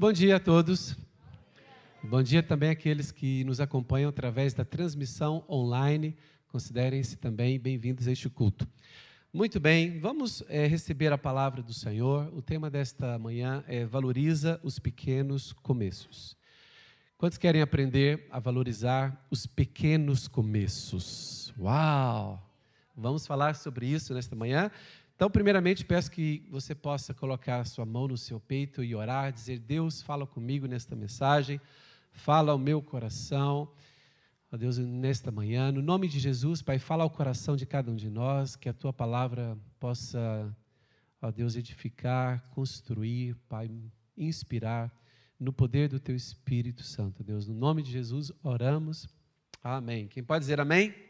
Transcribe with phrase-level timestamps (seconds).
[0.00, 0.96] Bom dia a todos.
[2.00, 6.16] Bom dia também àqueles que nos acompanham através da transmissão online.
[6.46, 8.64] Considerem-se também bem-vindos a este culto.
[9.32, 12.32] Muito bem, vamos é, receber a palavra do Senhor.
[12.32, 16.36] O tema desta manhã é Valoriza os pequenos começos.
[17.16, 21.52] Quantos querem aprender a valorizar os pequenos começos?
[21.58, 22.40] Uau!
[22.96, 24.70] Vamos falar sobre isso nesta manhã.
[25.18, 29.32] Então, primeiramente, peço que você possa colocar a sua mão no seu peito e orar,
[29.32, 31.60] dizer: Deus, fala comigo nesta mensagem,
[32.12, 33.68] fala ao meu coração.
[34.52, 37.96] Ó Deus, nesta manhã, no nome de Jesus, Pai, fala ao coração de cada um
[37.96, 40.56] de nós, que a tua palavra possa,
[41.20, 43.68] ó Deus, edificar, construir, Pai,
[44.16, 44.88] inspirar,
[45.36, 47.48] no poder do teu Espírito Santo, Deus.
[47.48, 49.08] No nome de Jesus, oramos.
[49.64, 50.06] Amém.
[50.06, 50.90] Quem pode dizer amém?
[50.90, 51.08] amém.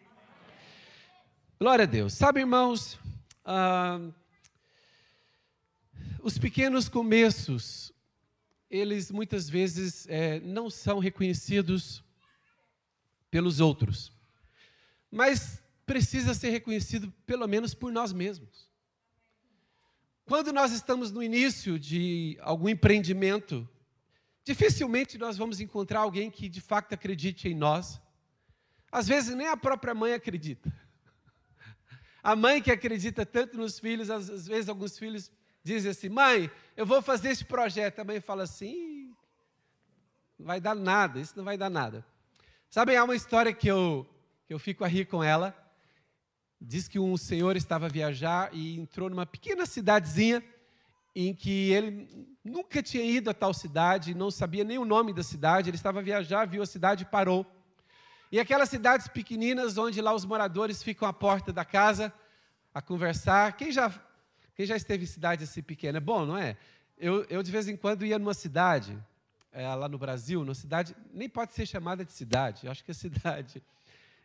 [1.61, 2.15] Glória a Deus.
[2.15, 2.99] Sabe, irmãos,
[3.51, 3.99] ah,
[6.23, 7.91] os pequenos começos,
[8.71, 12.05] eles muitas vezes é, não são reconhecidos
[13.31, 14.13] pelos outros,
[15.11, 18.69] mas precisa ser reconhecido pelo menos por nós mesmos.
[20.27, 23.67] Quando nós estamos no início de algum empreendimento,
[24.45, 27.99] dificilmente nós vamos encontrar alguém que de fato acredite em nós.
[28.93, 30.71] Às vezes nem a própria mãe acredita.
[32.29, 35.33] A mãe que acredita tanto nos filhos, às vezes alguns filhos
[35.65, 38.01] dizem assim: mãe, eu vou fazer esse projeto.
[38.01, 39.17] A mãe fala assim:
[40.39, 42.05] não vai dar nada, isso não vai dar nada.
[42.69, 44.07] Sabem, há uma história que eu,
[44.47, 45.57] que eu fico a rir com ela.
[46.61, 50.45] Diz que um senhor estava a viajar e entrou numa pequena cidadezinha
[51.17, 55.23] em que ele nunca tinha ido a tal cidade, não sabia nem o nome da
[55.23, 55.71] cidade.
[55.71, 57.47] Ele estava a viajar, viu a cidade e parou.
[58.31, 62.13] E aquelas cidades pequeninas, onde lá os moradores ficam à porta da casa
[62.75, 63.57] a conversar.
[63.57, 63.91] Quem já,
[64.55, 65.99] quem já esteve em cidade assim pequena?
[65.99, 66.57] Bom, não é?
[66.99, 68.99] Eu, eu de vez em quando ia numa cidade,
[69.51, 72.91] é, lá no Brasil, numa cidade, nem pode ser chamada de cidade, eu acho que
[72.91, 73.63] é cidade.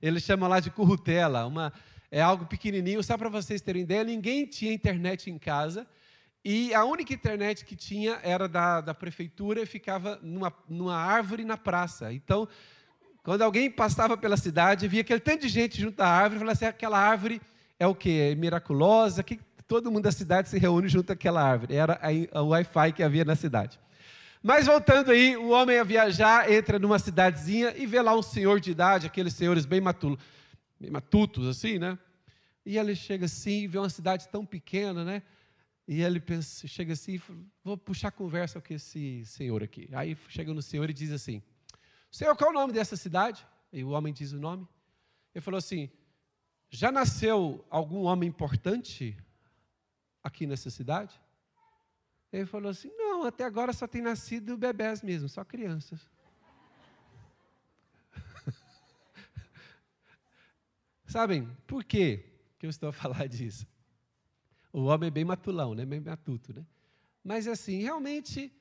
[0.02, 1.72] Eles chamam lá de currutela, uma,
[2.12, 3.02] é algo pequenininho.
[3.02, 5.88] Só para vocês terem ideia, ninguém tinha internet em casa.
[6.44, 11.46] E a única internet que tinha era da, da prefeitura e ficava numa, numa árvore
[11.46, 12.12] na praça.
[12.12, 12.50] Então,
[13.24, 16.66] quando alguém passava pela cidade, via aquele tanto de gente junto à árvore, falava assim:
[16.66, 17.42] aquela árvore
[17.80, 18.32] é o quê?
[18.32, 19.24] É miraculosa?
[19.24, 21.74] Que todo mundo da cidade se reúne junto àquela árvore.
[21.74, 22.00] Era
[22.36, 23.80] o Wi-Fi que havia na cidade.
[24.42, 28.60] Mas voltando aí, o homem a viajar, entra numa cidadezinha e vê lá um senhor
[28.60, 30.20] de idade, aqueles senhores bem, matulo,
[30.78, 31.98] bem matutos, assim, né?
[32.66, 35.24] E ele chega assim, vê uma cidade tão pequena, né?
[35.88, 37.22] E ele pensa, chega assim,
[37.64, 39.88] vou puxar conversa com esse senhor aqui.
[39.94, 41.42] Aí chega no senhor e diz assim:
[42.14, 43.44] Senhor, qual é o nome dessa cidade?
[43.72, 44.68] E o homem diz o nome.
[45.34, 45.90] Ele falou assim:
[46.70, 49.18] Já nasceu algum homem importante
[50.22, 51.20] aqui nessa cidade?
[52.32, 56.08] Ele falou assim: Não, até agora só tem nascido bebés mesmo, só crianças.
[61.08, 63.66] Sabem por quê que eu estou a falar disso?
[64.72, 65.84] O homem é bem matulão, né?
[65.84, 66.64] bem matuto, né?
[67.24, 68.54] Mas assim, realmente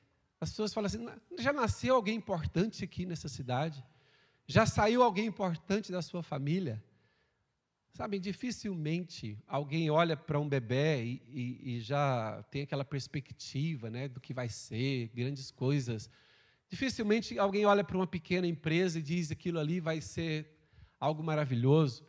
[0.43, 1.05] as pessoas falam assim:
[1.39, 3.83] já nasceu alguém importante aqui nessa cidade?
[4.45, 6.83] Já saiu alguém importante da sua família?
[7.93, 14.07] Sabem, dificilmente alguém olha para um bebê e, e, e, já tem aquela perspectiva né,
[14.07, 16.09] do que vai ser, grandes coisas.
[16.67, 20.57] Dificilmente alguém olha para uma pequena empresa e diz aquilo ali vai ser
[20.99, 22.03] algo maravilhoso.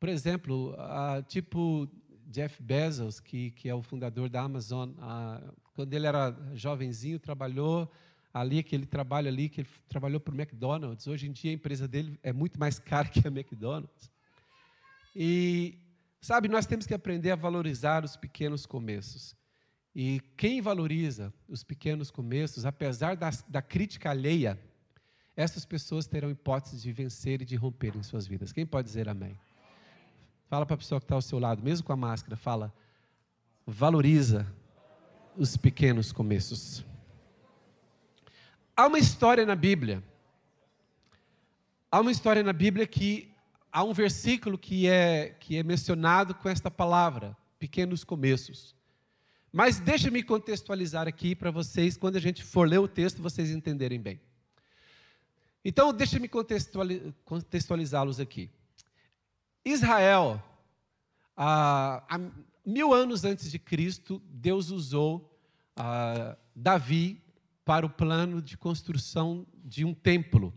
[0.00, 1.86] Por exemplo, a, tipo
[2.26, 5.42] Jeff Bezos, que, que é o fundador da Amazon, a,
[5.78, 7.88] quando ele era jovenzinho, trabalhou
[8.34, 11.06] ali, aquele trabalho ali, que ele trabalhou para o McDonald's.
[11.06, 14.10] Hoje em dia a empresa dele é muito mais cara que a McDonald's.
[15.14, 15.78] E,
[16.20, 19.36] sabe, nós temos que aprender a valorizar os pequenos começos.
[19.94, 24.58] E quem valoriza os pequenos começos, apesar da, da crítica alheia,
[25.36, 28.50] essas pessoas terão hipótese de vencer e de romper em suas vidas.
[28.50, 29.38] Quem pode dizer amém?
[30.48, 32.74] Fala para a pessoa que está ao seu lado, mesmo com a máscara, fala,
[33.64, 34.44] valoriza
[35.38, 36.84] os pequenos começos.
[38.76, 40.02] Há uma história na Bíblia,
[41.88, 43.32] há uma história na Bíblia que
[43.70, 48.74] há um versículo que é, que é mencionado com esta palavra, pequenos começos.
[49.52, 54.00] Mas deixa-me contextualizar aqui para vocês, quando a gente for ler o texto, vocês entenderem
[54.00, 54.20] bem.
[55.64, 56.28] Então, deixa-me
[57.24, 58.50] contextualizá-los aqui.
[59.64, 60.42] Israel,
[61.36, 62.20] há, há
[62.66, 65.27] mil anos antes de Cristo, Deus usou
[65.78, 67.22] ah, Davi
[67.64, 70.52] para o plano de construção de um templo.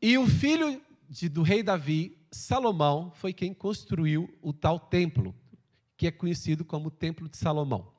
[0.00, 5.34] E o filho de, do rei Davi, Salomão, foi quem construiu o tal templo,
[5.96, 7.92] que é conhecido como Templo de Salomão.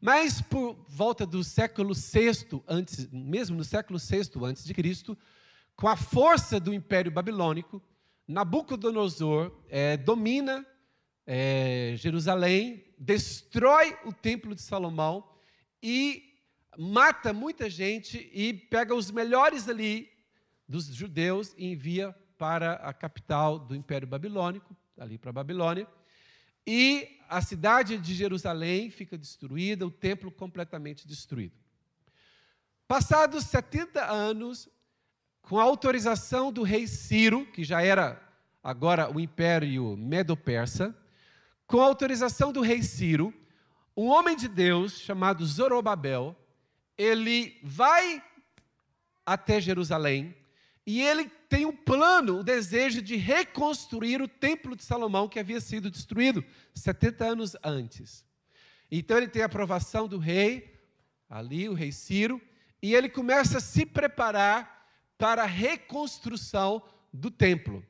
[0.00, 5.16] Mas por volta do século VI antes, mesmo no século VI antes de Cristo,
[5.76, 7.82] com a força do Império Babilônico,
[8.26, 10.66] Nabucodonosor é, domina
[11.26, 15.28] é, Jerusalém, destrói o Templo de Salomão
[15.82, 16.40] e
[16.78, 20.08] mata muita gente e pega os melhores ali
[20.68, 25.86] dos judeus e envia para a capital do Império Babilônico, ali para a Babilônia.
[26.66, 31.54] E a cidade de Jerusalém fica destruída, o templo completamente destruído.
[32.86, 34.68] Passados 70 anos,
[35.42, 38.20] com a autorização do rei Ciro, que já era
[38.62, 40.94] agora o Império Medo-Persa,
[41.66, 43.34] com a autorização do rei Ciro,
[43.96, 46.36] um homem de Deus chamado Zorobabel,
[46.96, 48.22] ele vai
[49.24, 50.34] até Jerusalém
[50.86, 55.38] e ele tem um plano, o um desejo de reconstruir o templo de Salomão que
[55.38, 58.24] havia sido destruído 70 anos antes.
[58.90, 60.78] Então ele tem a aprovação do rei,
[61.28, 62.40] ali o rei Ciro,
[62.80, 64.86] e ele começa a se preparar
[65.18, 67.84] para a reconstrução do templo.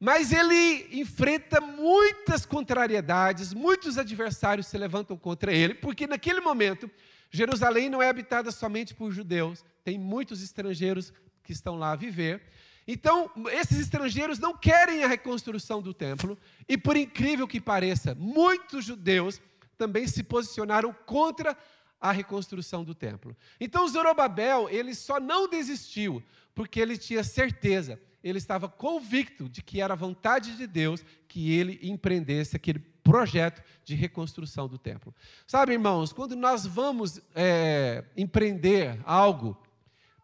[0.00, 6.88] Mas ele enfrenta muitas contrariedades, muitos adversários se levantam contra ele, porque naquele momento
[7.30, 11.12] Jerusalém não é habitada somente por judeus, tem muitos estrangeiros
[11.42, 12.42] que estão lá a viver.
[12.86, 18.84] Então, esses estrangeiros não querem a reconstrução do templo, e por incrível que pareça, muitos
[18.84, 19.42] judeus
[19.76, 21.56] também se posicionaram contra
[22.00, 23.36] a reconstrução do templo.
[23.60, 26.22] Então, Zorobabel, ele só não desistiu
[26.58, 31.78] porque ele tinha certeza ele estava convicto de que era vontade de Deus que ele
[31.80, 35.14] empreendesse aquele projeto de reconstrução do templo.
[35.46, 39.56] Sabe, irmãos, quando nós vamos é, empreender algo,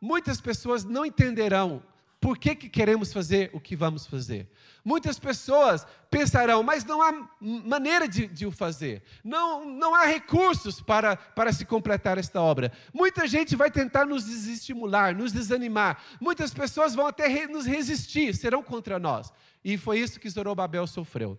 [0.01, 1.81] muitas pessoas não entenderão
[2.25, 4.49] por que, que queremos fazer o que vamos fazer.
[4.83, 10.81] Muitas pessoas pensarão, mas não há maneira de, de, o fazer, não, não há recursos
[10.81, 12.73] para, para se completar esta obra.
[12.95, 18.35] Muita gente vai tentar nos desestimular, nos desanimar, muitas pessoas vão até re, nos resistir,
[18.35, 19.31] serão contra nós.
[19.63, 21.39] E foi isso que Zorobabel sofreu.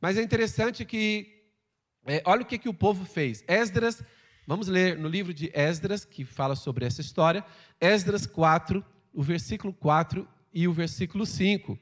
[0.00, 1.44] Mas é interessante que,
[2.06, 3.44] é, olha o que, que o povo fez.
[3.46, 4.02] Esdras,
[4.46, 7.44] vamos ler no livro de Esdras, que fala sobre essa história,
[7.78, 11.78] Esdras 4, o versículo 4 e o versículo 5.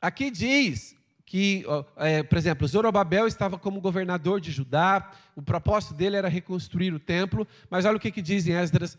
[0.00, 0.96] Aqui diz
[1.26, 1.64] que,
[1.96, 6.98] é, por exemplo, Zorobabel estava como governador de Judá, o propósito dele era reconstruir o
[6.98, 8.98] templo, mas olha o que, que diz em Esdras,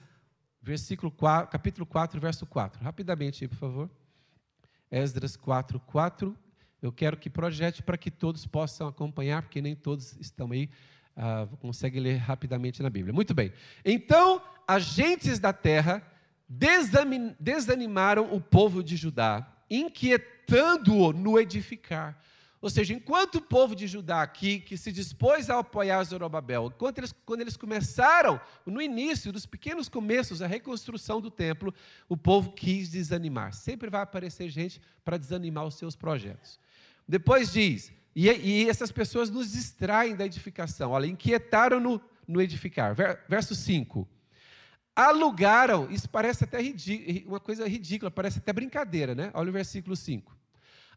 [0.62, 2.82] versículo 4, capítulo 4, verso 4.
[2.84, 3.90] Rapidamente por favor.
[4.90, 6.38] Esdras 4, 4.
[6.82, 10.70] Eu quero que projete para que todos possam acompanhar, porque nem todos estão aí,
[11.16, 13.14] ah, conseguem ler rapidamente na Bíblia.
[13.14, 13.52] Muito bem.
[13.84, 14.42] Então,
[14.72, 16.02] agentes da terra
[17.40, 22.18] desanimaram o povo de Judá, inquietando-o no edificar.
[22.62, 27.00] Ou seja, enquanto o povo de Judá aqui, que se dispôs a apoiar Zorobabel, enquanto
[27.00, 31.74] eles, quando eles começaram, no início dos pequenos começos, a reconstrução do templo,
[32.08, 33.54] o povo quis desanimar.
[33.54, 36.60] Sempre vai aparecer gente para desanimar os seus projetos.
[37.08, 40.92] Depois diz, e, e essas pessoas nos distraem da edificação.
[40.92, 42.96] Olha, inquietaram no, no edificar.
[43.28, 44.08] Verso 5
[44.96, 46.60] alugaram, isso parece até
[47.26, 49.32] uma coisa ridícula, parece até brincadeira, né?
[49.34, 50.36] Olha o versículo 5.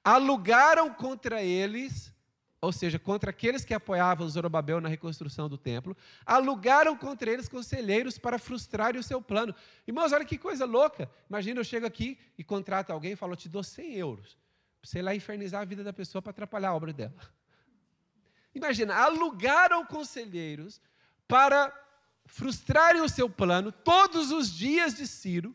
[0.03, 2.13] Alugaram contra eles,
[2.61, 5.97] ou seja, contra aqueles que apoiavam Zorobabel na reconstrução do templo,
[6.27, 9.55] alugaram contra eles conselheiros para frustrarem o seu plano.
[9.87, 11.11] Irmãos, olha que coisa louca.
[11.29, 14.37] Imagina, eu chego aqui e contrato alguém e falo, te dou 100 euros.
[14.83, 17.15] Você ir lá infernizar a vida da pessoa para atrapalhar a obra dela.
[18.55, 20.81] Imagina, alugaram conselheiros
[21.27, 21.73] para
[22.27, 25.55] frustrarem o seu plano todos os dias de Ciro,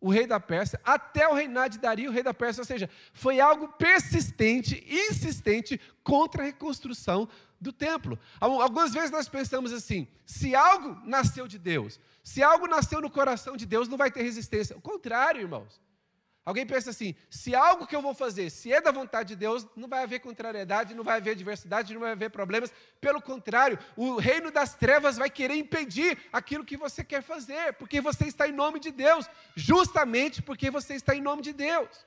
[0.00, 2.60] o rei da Pérsia, até o reinado de Dario, o rei da Pérsia.
[2.60, 7.28] Ou seja, foi algo persistente, insistente contra a reconstrução
[7.60, 8.18] do templo.
[8.40, 13.56] Algumas vezes nós pensamos assim: se algo nasceu de Deus, se algo nasceu no coração
[13.56, 14.76] de Deus, não vai ter resistência.
[14.76, 15.80] O contrário, irmãos.
[16.46, 19.66] Alguém pensa assim: se algo que eu vou fazer, se é da vontade de Deus,
[19.74, 22.72] não vai haver contrariedade, não vai haver diversidade, não vai haver problemas.
[23.00, 28.00] Pelo contrário, o reino das trevas vai querer impedir aquilo que você quer fazer, porque
[28.00, 32.06] você está em nome de Deus, justamente porque você está em nome de Deus.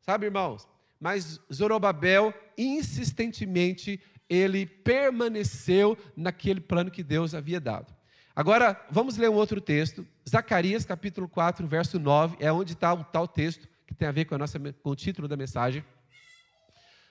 [0.00, 0.66] Sabe, irmãos?
[0.98, 7.94] Mas Zorobabel, insistentemente, ele permaneceu naquele plano que Deus havia dado.
[8.38, 10.06] Agora, vamos ler um outro texto.
[10.24, 14.26] Zacarias, capítulo 4, verso 9, é onde está o tal texto, que tem a ver
[14.26, 15.84] com, a nossa, com o título da mensagem.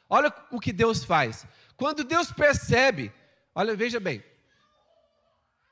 [0.10, 1.46] Olha o que Deus faz.
[1.76, 3.12] Quando Deus percebe,
[3.54, 4.24] olha, veja bem.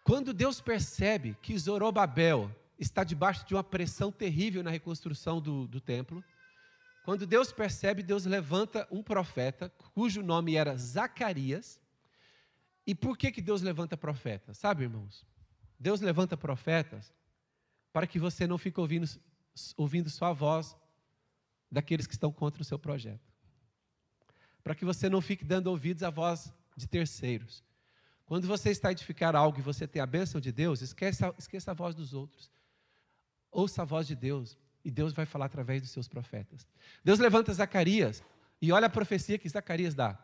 [0.03, 5.79] Quando Deus percebe que Zorobabel está debaixo de uma pressão terrível na reconstrução do, do
[5.79, 6.21] templo,
[7.05, 11.79] quando Deus percebe, Deus levanta um profeta, cujo nome era Zacarias,
[12.85, 14.57] E por que, que Deus levanta profetas?
[14.57, 15.25] Sabe, irmãos?
[15.79, 17.13] Deus levanta profetas
[17.91, 19.07] para que você não fique ouvindo,
[19.77, 20.75] ouvindo só a voz
[21.71, 23.33] daqueles que estão contra o seu projeto.
[24.63, 27.63] Para que você não fique dando ouvidos à voz de terceiros.
[28.25, 31.71] Quando você está a edificar algo e você tem a bênção de Deus, esqueça, esqueça
[31.71, 32.51] a voz dos outros.
[33.51, 36.67] Ouça a voz de Deus e Deus vai falar através dos seus profetas.
[37.03, 38.23] Deus levanta Zacarias
[38.61, 40.17] e olha a profecia que Zacarias dá.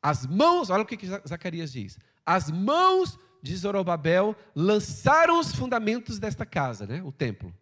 [0.00, 1.98] As mãos, olha o que Zacarias diz.
[2.24, 7.52] As mãos de Zorobabel lançaram os fundamentos desta casa, né, o templo.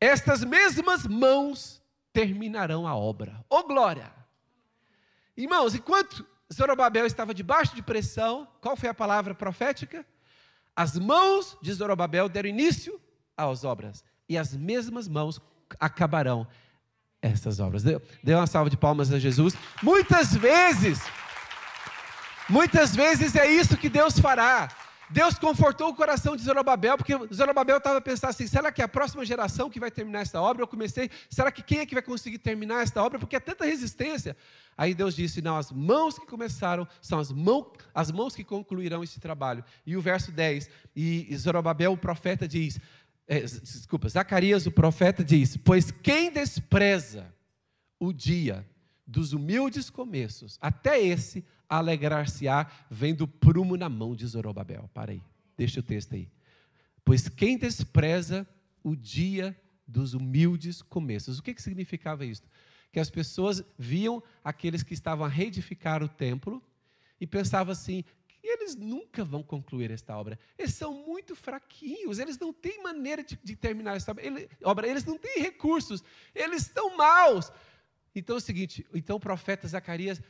[0.00, 3.44] Estas mesmas mãos terminarão a obra.
[3.50, 4.10] Ô oh, glória!
[5.36, 10.06] Irmãos, enquanto Zorobabel estava debaixo de pressão, qual foi a palavra profética?
[10.74, 13.00] As mãos de Zorobabel deram início
[13.36, 15.40] às obras, e as mesmas mãos
[15.78, 16.46] acabarão
[17.20, 17.82] essas obras.
[17.82, 19.54] Dê uma salva de palmas a Jesus.
[19.82, 21.00] Muitas vezes,
[22.48, 24.68] muitas vezes é isso que Deus fará.
[25.10, 28.88] Deus confortou o coração de Zorobabel, porque Zorobabel estava pensando assim: será que é a
[28.88, 30.62] próxima geração que vai terminar essa obra?
[30.62, 33.18] Eu comecei, será que quem é que vai conseguir terminar esta obra?
[33.18, 34.36] Porque é tanta resistência.
[34.76, 39.04] Aí Deus disse: não, as mãos que começaram são as, mão, as mãos que concluirão
[39.04, 39.64] esse trabalho.
[39.86, 42.80] E o verso 10, e Zorobabel, o profeta, diz:
[43.26, 47.32] é, desculpa, Zacarias, o profeta, diz: Pois quem despreza
[48.00, 48.66] o dia
[49.06, 51.44] dos humildes começos, até esse
[51.78, 54.88] alegrar-se-á, vendo prumo na mão de Zorobabel.
[54.92, 55.22] Para aí,
[55.56, 56.28] deixa o texto aí.
[57.04, 58.46] Pois quem despreza
[58.82, 61.38] o dia dos humildes começos.
[61.38, 62.42] O que, que significava isso?
[62.92, 66.62] Que as pessoas viam aqueles que estavam a reedificar o templo
[67.20, 68.04] e pensavam assim:
[68.42, 70.38] eles nunca vão concluir esta obra.
[70.58, 74.14] Eles são muito fraquinhos, eles não têm maneira de, de terminar esta
[74.62, 76.02] obra, eles não têm recursos,
[76.34, 77.50] eles estão maus.
[78.14, 80.20] Então é o seguinte: então o profeta Zacarias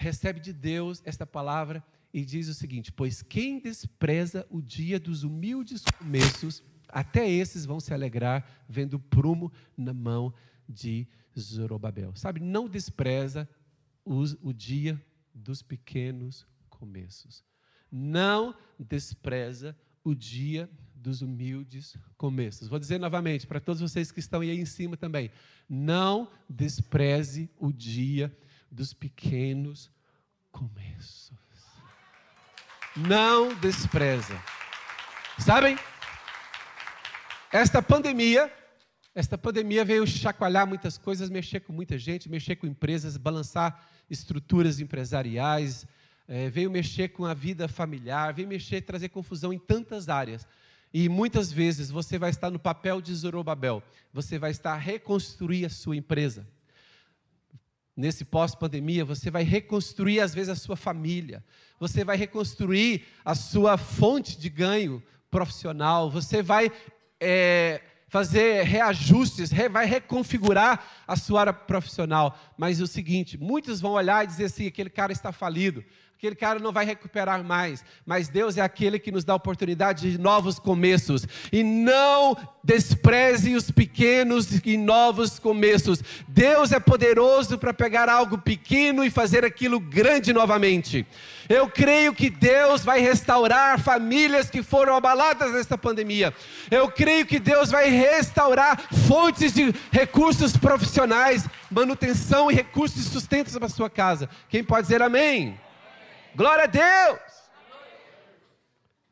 [0.00, 5.22] recebe de Deus esta palavra e diz o seguinte: Pois quem despreza o dia dos
[5.22, 10.32] humildes começos, até esses vão se alegrar vendo o prumo na mão
[10.68, 11.06] de
[11.38, 12.16] Zorobabel.
[12.16, 13.48] Sabe, não despreza
[14.04, 15.00] o dia
[15.32, 17.44] dos pequenos começos
[17.90, 22.68] não despreza o dia dos humildes começos.
[22.68, 25.30] Vou dizer novamente para todos vocês que estão aí em cima também:
[25.68, 28.49] não despreze o dia dos
[28.94, 29.90] pequenos
[30.50, 31.38] começos.
[32.96, 34.40] Não despreza.
[35.38, 35.78] Sabem?
[37.52, 38.52] Esta pandemia,
[39.14, 44.80] esta pandemia veio chacoalhar muitas coisas, mexer com muita gente, mexer com empresas, balançar estruturas
[44.80, 45.86] empresariais,
[46.28, 50.46] é, veio mexer com a vida familiar, veio mexer, trazer confusão em tantas áreas.
[50.92, 55.64] E muitas vezes você vai estar no papel de Zorobabel, você vai estar a reconstruir
[55.64, 56.46] a sua empresa.
[58.00, 61.44] Nesse pós-pandemia, você vai reconstruir, às vezes, a sua família,
[61.78, 66.72] você vai reconstruir a sua fonte de ganho profissional, você vai
[67.20, 72.38] é, fazer reajustes, vai reconfigurar a sua área profissional.
[72.56, 75.84] Mas é o seguinte: muitos vão olhar e dizer assim: aquele cara está falido,
[76.20, 80.18] aquele cara não vai recuperar mais, mas Deus é aquele que nos dá oportunidade de
[80.18, 81.26] novos começos.
[81.50, 86.02] E não despreze os pequenos e novos começos.
[86.28, 91.06] Deus é poderoso para pegar algo pequeno e fazer aquilo grande novamente.
[91.48, 96.34] Eu creio que Deus vai restaurar famílias que foram abaladas nesta pandemia.
[96.70, 103.50] Eu creio que Deus vai restaurar fontes de recursos profissionais, manutenção e recursos de sustento
[103.52, 104.28] para a sua casa.
[104.50, 105.58] Quem pode dizer amém?
[106.34, 107.20] Glória a Deus!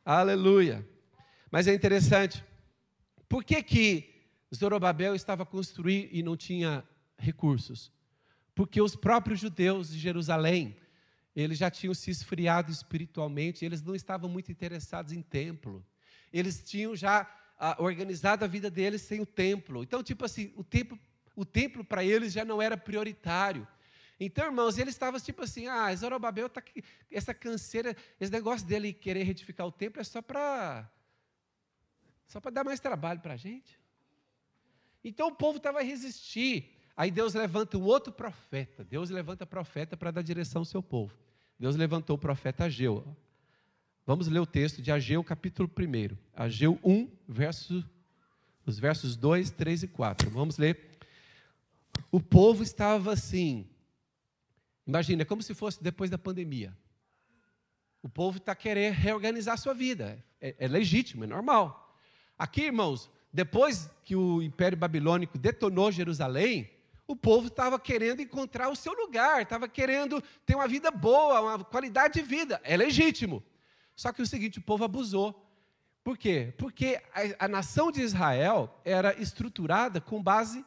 [0.04, 0.86] Aleluia!
[1.50, 2.44] Mas é interessante,
[3.28, 6.84] por que que Zorobabel estava a construir e não tinha
[7.18, 7.90] recursos?
[8.54, 10.76] Porque os próprios judeus de Jerusalém,
[11.34, 15.84] eles já tinham se esfriado espiritualmente, eles não estavam muito interessados em templo.
[16.32, 19.82] Eles tinham já ah, organizado a vida deles sem o templo.
[19.82, 20.98] Então, tipo assim, o templo,
[21.34, 23.66] o templo para eles já não era prioritário.
[24.20, 28.92] Então, irmãos, ele estava tipo assim: ah, Zorobabel está aqui, essa canseira, esse negócio dele
[28.92, 30.90] querer retificar o templo é só para
[32.26, 33.78] só para dar mais trabalho para a gente.
[35.02, 36.74] Então o povo estava a resistir.
[36.96, 38.84] Aí Deus levanta um outro profeta.
[38.84, 41.16] Deus levanta profeta para dar direção ao seu povo.
[41.58, 43.16] Deus levantou o profeta Ageu.
[44.04, 46.16] Vamos ler o texto de Ageu, capítulo 1.
[46.34, 47.84] Ageu 1, verso,
[48.66, 50.30] os versos 2, 3 e 4.
[50.30, 50.98] Vamos ler.
[52.10, 53.68] O povo estava assim,
[54.88, 56.74] Imagina, é como se fosse depois da pandemia.
[58.02, 60.24] O povo está querendo reorganizar a sua vida.
[60.40, 61.94] É, é, legítimo, é normal.
[62.38, 66.70] Aqui, irmãos, depois que o Império Babilônico detonou Jerusalém,
[67.10, 71.64] O povo estava querendo encontrar o seu lugar, estava querendo ter uma vida boa, uma
[71.64, 72.60] qualidade de vida.
[72.62, 73.42] É legítimo.
[73.96, 75.42] Só que o seguinte, o povo abusou.
[76.04, 76.52] Por quê?
[76.58, 80.62] Porque a, a nação de Israel era estruturada com base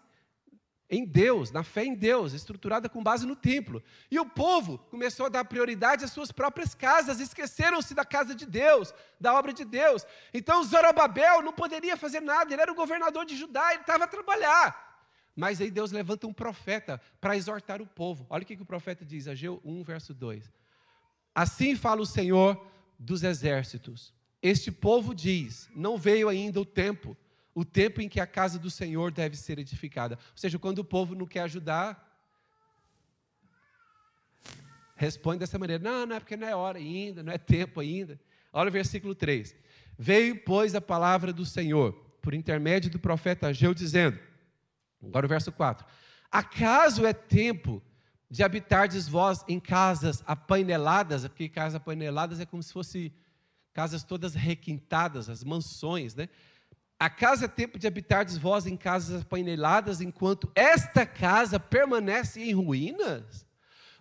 [0.92, 3.82] em Deus, na fé em Deus, estruturada com base no templo.
[4.12, 8.46] E o povo começou a dar prioridade às suas próprias casas, esqueceram-se da casa de
[8.46, 10.06] Deus, da obra de Deus.
[10.34, 14.08] Então Zorobabel não poderia fazer nada, ele era o governador de Judá, ele estava a
[14.08, 14.92] trabalhar.
[15.34, 18.28] Mas aí Deus levanta um profeta para exortar o povo.
[18.30, 20.52] Olha o que, que o profeta diz, Ageu 1, verso 2.
[21.34, 22.62] Assim fala o Senhor
[23.00, 24.14] dos exércitos.
[24.42, 27.16] Este povo diz: não veio ainda o tempo
[27.53, 30.15] o tempo em que a casa do Senhor deve ser edificada.
[30.15, 32.08] Ou seja, quando o povo não quer ajudar,
[34.96, 38.20] responde dessa maneira: não, não é porque não é hora ainda, não é tempo ainda.
[38.53, 39.55] Olha o versículo 3.
[39.98, 44.20] Veio, pois, a palavra do Senhor, por intermédio do profeta Ageu, dizendo:
[45.03, 45.86] agora o verso 4:
[46.31, 47.81] Acaso é tempo
[48.29, 51.27] de habitardes vós em casas apaineladas?
[51.27, 53.13] Porque casas apaineladas é como se fosse
[53.74, 56.29] casas todas requintadas, as mansões, né?
[57.01, 62.53] A casa é tempo de habitardes vós em casas paineladas, enquanto esta casa permanece em
[62.53, 63.43] ruínas?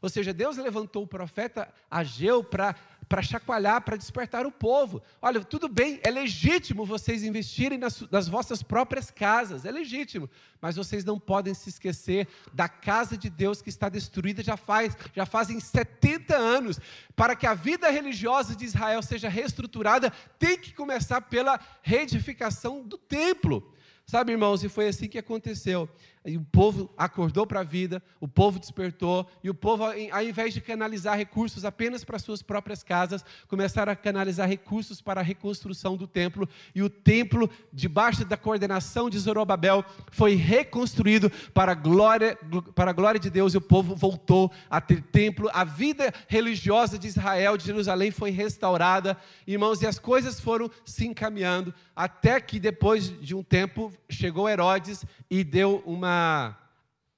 [0.02, 5.02] Ou seja, Deus levantou o profeta Ageu para chacoalhar, para despertar o povo.
[5.21, 10.28] Olha, tudo bem, é legítimo vocês investirem nas, nas, vossas próprias casas, é legítimo,
[10.61, 14.97] mas vocês não podem se esquecer da casa de Deus que está destruída já faz,
[15.14, 16.80] já fazem 70 anos.
[17.14, 22.97] Para que a vida religiosa de Israel seja reestruturada, tem que começar pela reedificação do
[22.97, 23.75] templo.
[24.11, 25.88] Sabe, irmãos, e foi assim que aconteceu.
[26.23, 30.53] E o povo acordou para a vida, o povo despertou, e o povo, ao invés
[30.53, 35.97] de canalizar recursos apenas para suas próprias casas, começaram a canalizar recursos para a reconstrução
[35.97, 42.39] do templo, e o templo, debaixo da coordenação de Zorobabel, foi reconstruído para a glória,
[42.75, 46.99] para a glória de Deus, e o povo voltou a ter templo, a vida religiosa
[46.99, 52.61] de Israel, de Jerusalém, foi restaurada, irmãos, e as coisas foram se encaminhando, até que
[52.61, 56.10] depois de um tempo chegou Herodes e deu uma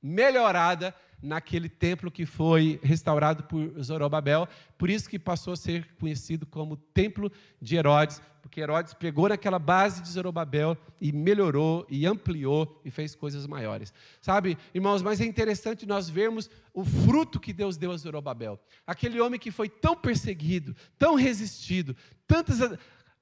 [0.03, 6.45] melhorada naquele templo que foi restaurado por Zorobabel, por isso que passou a ser conhecido
[6.45, 12.81] como Templo de Herodes, porque Herodes pegou naquela base de Zorobabel e melhorou e ampliou
[12.85, 13.95] e fez coisas maiores.
[14.21, 18.59] Sabe, irmãos, mas é interessante nós vermos o fruto que Deus deu a Zorobabel.
[18.85, 22.59] Aquele homem que foi tão perseguido, tão resistido, tantas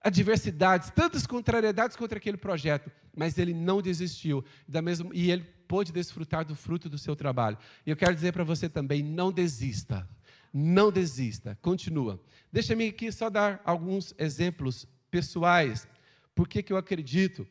[0.03, 5.93] adversidades, tantas contrariedades contra aquele projeto, mas ele não desistiu da mesma, e ele pôde
[5.93, 7.57] desfrutar do fruto do seu trabalho.
[7.87, 10.09] E eu quero dizer para você também: não desista,
[10.53, 12.21] não desista, continua.
[12.53, 15.87] Deixa-me aqui só dar alguns exemplos pessoais,
[16.35, 17.47] porque que eu acredito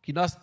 [0.00, 0.34] que nós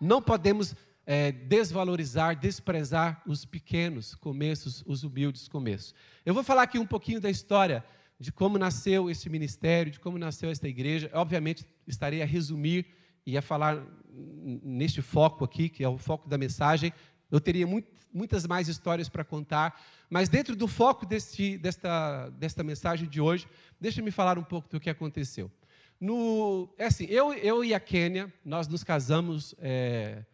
[0.00, 0.74] não podemos
[1.06, 5.94] é, desvalorizar, desprezar os pequenos começos, os humildes começos.
[6.24, 7.84] Eu vou falar aqui um pouquinho da história
[8.18, 11.08] de como nasceu esse ministério, de como nasceu esta igreja.
[11.14, 12.86] Obviamente, estarei a resumir
[13.26, 16.92] e a falar neste foco aqui, que é o foco da mensagem.
[17.30, 22.62] Eu teria muito, muitas mais histórias para contar, mas dentro do foco deste, desta, desta
[22.62, 23.46] mensagem de hoje,
[23.80, 25.50] deixa-me falar um pouco do que aconteceu.
[26.00, 30.24] No, é assim, eu, eu e a Quênia, nós nos casamos, é,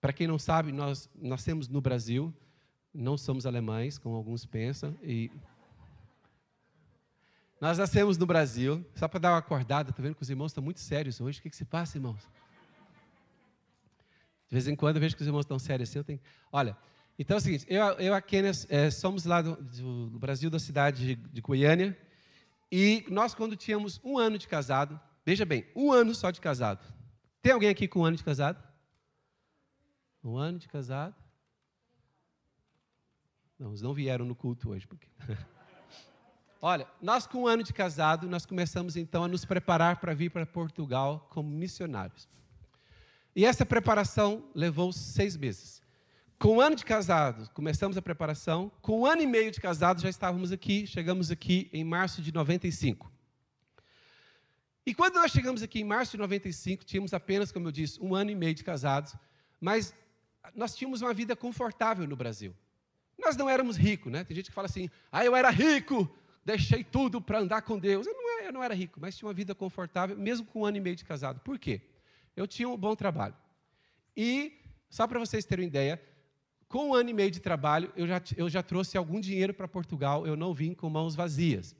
[0.00, 2.34] para quem não sabe, nós nascemos no Brasil,
[2.92, 5.30] não somos alemães, como alguns pensam, e
[7.60, 10.62] nós nascemos no Brasil, só para dar uma acordada, estou vendo que os irmãos estão
[10.62, 11.38] muito sérios hoje.
[11.38, 12.28] O que, que se passa, irmãos?
[14.48, 15.98] De vez em quando eu vejo que os irmãos estão sérios assim.
[15.98, 16.20] Eu tenho...
[16.52, 16.76] Olha,
[17.18, 20.58] então é o seguinte: eu, eu a Kênia é, somos lá do, do, Brasil, da
[20.58, 21.96] cidade de, de Goiânia,
[22.70, 26.84] e nós, quando tínhamos um ano de casado, veja bem, um ano só de casado.
[27.40, 28.62] Tem alguém aqui com um ano de casado?
[30.22, 31.14] Um ano de casado?
[33.58, 34.86] Não, eles não vieram no culto hoje.
[34.86, 35.08] Porque...
[36.60, 40.30] Olha, nós com um ano de casado, nós começamos então a nos preparar para vir
[40.30, 42.28] para Portugal como missionários.
[43.34, 45.82] E essa preparação levou seis meses.
[46.38, 48.72] Com um ano de casado, começamos a preparação.
[48.80, 50.86] Com um ano e meio de casado, já estávamos aqui.
[50.86, 53.12] Chegamos aqui em março de 95.
[54.86, 58.14] E quando nós chegamos aqui em março de 95, tínhamos apenas, como eu disse, um
[58.14, 59.14] ano e meio de casados.
[59.60, 59.94] Mas
[60.54, 62.54] nós tínhamos uma vida confortável no Brasil.
[63.18, 64.24] Nós não éramos ricos, né?
[64.24, 66.08] Tem gente que fala assim, ah, eu era rico,
[66.46, 68.06] deixei tudo para andar com Deus.
[68.06, 70.76] Eu não, eu não era rico, mas tinha uma vida confortável, mesmo com um ano
[70.76, 71.40] e meio de casado.
[71.40, 71.80] Por quê?
[72.36, 73.34] Eu tinha um bom trabalho.
[74.16, 74.52] E,
[74.88, 76.00] só para vocês terem uma ideia,
[76.68, 79.66] com um ano e meio de trabalho, eu já, eu já trouxe algum dinheiro para
[79.66, 81.74] Portugal, eu não vim com mãos vazias.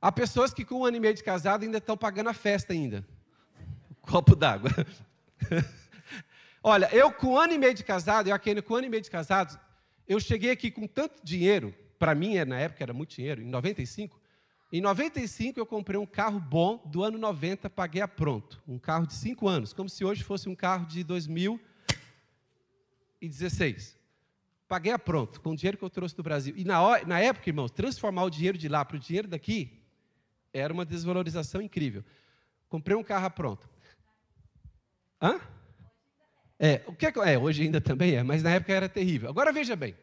[0.00, 2.72] Há pessoas que com um ano e meio de casado ainda estão pagando a festa
[2.72, 3.06] ainda.
[4.00, 4.70] Copo d'água.
[6.62, 8.90] Olha, eu com um ano e meio de casado, eu aqui com um ano e
[8.90, 9.60] meio de casado,
[10.08, 14.20] eu cheguei aqui com tanto dinheiro, para mim na época era muito dinheiro, em 95.
[14.72, 18.60] Em 95 eu comprei um carro bom do ano 90, paguei a pronto.
[18.66, 23.96] Um carro de 5 anos, como se hoje fosse um carro de 2016.
[24.66, 26.54] Paguei a pronto, com o dinheiro que eu trouxe do Brasil.
[26.56, 29.80] E na, na época, irmãos, transformar o dinheiro de lá para o dinheiro daqui
[30.52, 32.04] era uma desvalorização incrível.
[32.68, 33.68] Comprei um carro a pronto.
[35.22, 35.40] Hã?
[36.58, 39.28] É, o que é, é, hoje ainda também é, mas na época era terrível.
[39.28, 39.94] Agora veja bem,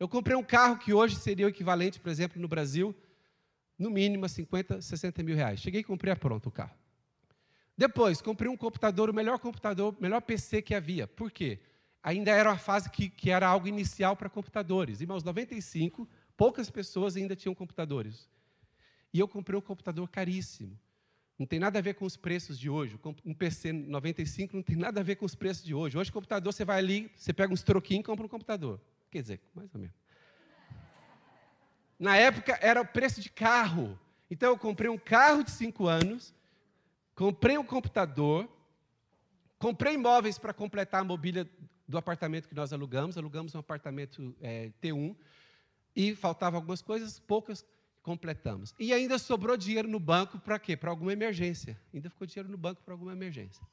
[0.00, 2.96] eu comprei um carro que hoje seria o equivalente, por exemplo, no Brasil,
[3.78, 5.60] no mínimo a 50, 60 mil reais.
[5.60, 6.74] Cheguei e comprei a pronto o carro.
[7.76, 11.06] Depois, comprei um computador, o melhor computador, o melhor PC que havia.
[11.06, 11.60] Por quê?
[12.02, 15.02] Ainda era uma fase que, que era algo inicial para computadores.
[15.02, 18.26] Irmãos, 95, poucas pessoas ainda tinham computadores.
[19.12, 20.78] E eu comprei um computador caríssimo.
[21.38, 22.98] Não tem nada a ver com os preços de hoje.
[23.24, 25.98] Um PC 95 não tem nada a ver com os preços de hoje.
[25.98, 28.80] Hoje, computador, você vai ali, você pega uns troquinhos e compra um computador.
[29.10, 29.96] Quer dizer, mais ou menos.
[31.98, 33.98] Na época, era o preço de carro.
[34.30, 36.34] Então, eu comprei um carro de cinco anos,
[37.14, 38.48] comprei um computador,
[39.58, 41.48] comprei imóveis para completar a mobília
[41.86, 43.18] do apartamento que nós alugamos.
[43.18, 45.14] Alugamos um apartamento é, T1
[45.94, 47.66] e faltavam algumas coisas, poucas
[48.02, 48.74] completamos.
[48.78, 50.76] E ainda sobrou dinheiro no banco para quê?
[50.76, 51.78] Para alguma emergência.
[51.92, 53.66] Ainda ficou dinheiro no banco para alguma emergência.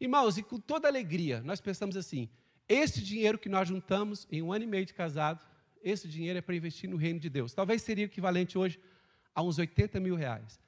[0.00, 2.28] Irmãos, e com toda alegria, nós pensamos assim:
[2.68, 5.40] esse dinheiro que nós juntamos em um ano e meio de casado,
[5.82, 7.54] esse dinheiro é para investir no reino de Deus.
[7.54, 8.78] Talvez seria equivalente hoje
[9.34, 10.60] a uns 80 mil reais.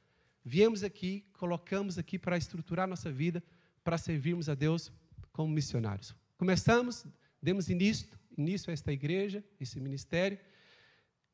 [0.44, 3.42] Viemos aqui, colocamos aqui para estruturar nossa vida,
[3.84, 4.90] para servirmos a Deus
[5.32, 6.14] como missionários.
[6.38, 7.04] Começamos,
[7.42, 10.38] demos início, início a esta igreja, esse ministério,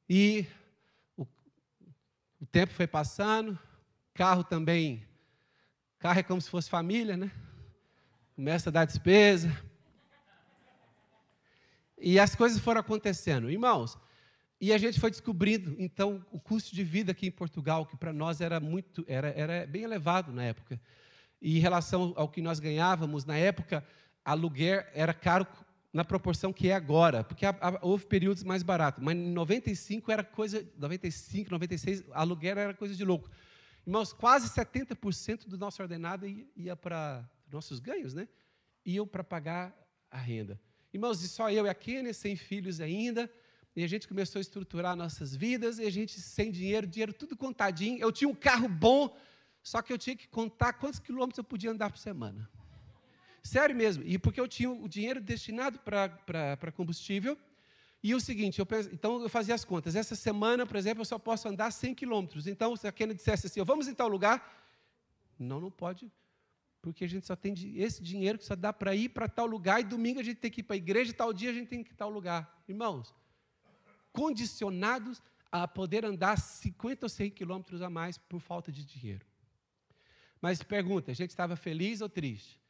[0.09, 0.46] e
[1.16, 3.59] o tempo foi passando,
[4.12, 5.05] carro também,
[5.98, 7.31] carro é como se fosse família, né?
[8.35, 9.50] Começa a dar despesa.
[11.98, 13.50] E as coisas foram acontecendo.
[13.50, 13.98] Irmãos,
[14.61, 18.12] e a gente foi descobrindo, então, o custo de vida aqui em Portugal, que para
[18.12, 20.80] nós era muito, era, era bem elevado na época.
[21.40, 23.85] E em relação ao que nós ganhávamos, na época,
[24.24, 25.46] aluguer era caro
[25.92, 27.46] na proporção que é agora, porque
[27.80, 33.04] houve períodos mais baratos, mas em 95 era coisa, 95, 96, aluguel era coisa de
[33.04, 33.30] louco.
[33.87, 38.28] Irmãos, quase 70% do nosso ordenado ia, ia para nossos ganhos, né?
[38.85, 39.74] Iam para pagar
[40.11, 40.61] a renda.
[40.96, 43.30] Irmãos, e só eu e a Kênia, sem filhos ainda,
[43.76, 47.37] e a gente começou a estruturar nossas vidas, e a gente sem dinheiro, dinheiro tudo
[47.37, 47.98] contadinho.
[48.00, 49.14] Eu tinha um carro bom,
[49.62, 52.48] só que eu tinha que contar quantos quilômetros eu podia andar por semana.
[53.42, 54.04] Sério mesmo.
[54.06, 57.38] E porque eu tinha o dinheiro destinado para combustível.
[58.02, 59.94] E o seguinte, eu, então eu fazia as contas.
[59.94, 62.46] Essa semana, por exemplo, eu só posso andar 100 quilômetros.
[62.46, 64.64] Então, se a Kena dissesse assim, vamos em tal lugar,
[65.38, 66.11] não, não pode,
[66.87, 69.81] porque a gente só tem esse dinheiro que só dá para ir para tal lugar,
[69.81, 71.66] e domingo a gente tem que ir para a igreja, e tal dia a gente
[71.66, 72.62] tem que ir para tal lugar.
[72.68, 73.12] Irmãos,
[74.12, 75.20] condicionados
[75.51, 79.27] a poder andar 50 ou 100 quilômetros a mais por falta de dinheiro.
[80.40, 82.61] Mas pergunta, a gente estava feliz ou triste?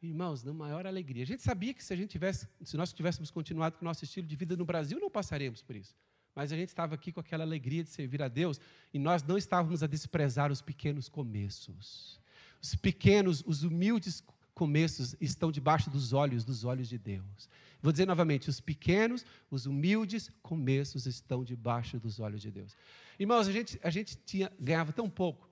[0.00, 1.24] Irmãos, na maior alegria.
[1.24, 4.04] A gente sabia que se a gente tivesse, se nós tivéssemos continuado com o nosso
[4.04, 5.94] estilo de vida no Brasil, não passaríamos por isso.
[6.34, 8.58] Mas a gente estava aqui com aquela alegria de servir a Deus
[8.94, 12.24] e nós não estávamos a desprezar os pequenos começos.
[12.62, 14.22] Os pequenos, os humildes
[14.54, 17.48] começos estão debaixo dos olhos, dos olhos de Deus.
[17.82, 22.76] Vou dizer novamente: os pequenos, os humildes começos estão debaixo dos olhos de Deus.
[23.18, 25.46] Irmãos, a gente, a gente tinha, ganhava tão pouco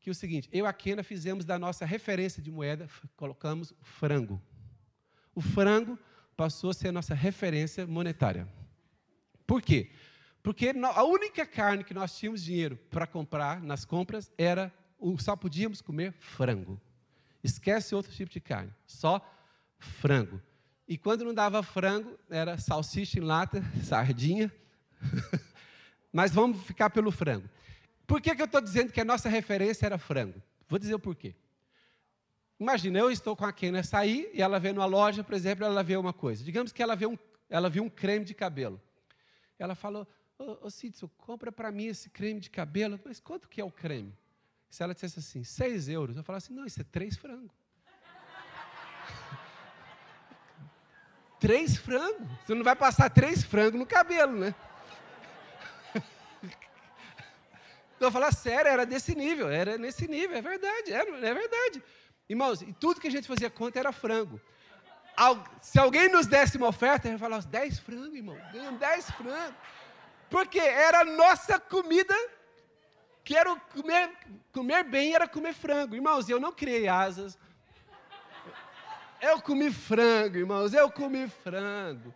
[0.00, 3.74] que é o seguinte, eu e a Kena fizemos da nossa referência de moeda, colocamos
[3.82, 4.40] frango.
[5.34, 5.98] O frango
[6.36, 8.48] passou a ser a nossa referência monetária.
[9.46, 9.90] Por quê?
[10.42, 14.72] Porque a única carne que nós tínhamos dinheiro para comprar nas compras era,
[15.18, 16.80] só podíamos comer frango.
[17.42, 19.20] Esquece outro tipo de carne, só
[19.78, 20.40] frango.
[20.86, 24.52] E quando não dava frango, era salsicha em lata, sardinha.
[26.12, 27.48] Mas vamos ficar pelo frango.
[28.06, 30.42] Por que, que eu estou dizendo que a nossa referência era frango?
[30.68, 31.34] Vou dizer o porquê.
[32.58, 35.82] Imagina, eu estou com a Kena sair e ela vê numa loja, por exemplo, ela
[35.82, 36.44] vê uma coisa.
[36.44, 37.16] Digamos que ela, vê um,
[37.48, 38.80] ela viu um creme de cabelo.
[39.58, 40.06] Ela falou,
[40.38, 43.00] ô, ô compra para mim esse creme de cabelo.
[43.04, 44.12] Mas quanto que é o creme?
[44.70, 47.50] Se ela dissesse assim, seis euros, eu falasse, não, isso é três frangos.
[51.40, 52.28] três frangos?
[52.46, 54.54] Você não vai passar três frangos no cabelo, né?
[57.94, 61.82] Estou falando sério, era desse nível, era nesse nível, é verdade, é, é verdade.
[62.28, 64.40] Irmãos, e tudo que a gente fazia conta era frango.
[65.60, 69.54] Se alguém nos desse uma oferta, a gente falava, 10 frangos, irmão, ganhamos 10 frangos.
[70.30, 72.14] Porque era a nossa comida,
[73.30, 74.10] que era comer,
[74.50, 75.94] comer bem, era comer frango.
[75.94, 77.38] Irmãos, eu não criei asas.
[79.22, 82.12] Eu comi frango, irmãos, eu comi frango.